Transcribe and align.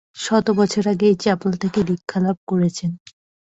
শত 0.17 0.45
বছর 0.51 0.83
আগে 0.87 1.05
এই 1.09 1.17
চাপেল 1.23 1.53
থেকে 1.63 1.79
দীক্ষা 1.89 2.17
লাভ 2.19 2.37
করেছেন। 2.47 2.91